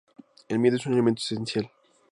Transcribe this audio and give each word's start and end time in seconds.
El 0.47 0.57
miedo 0.57 0.77
es 0.77 0.87
un 0.87 0.93
elemento 0.93 1.19
esencial. 1.23 1.69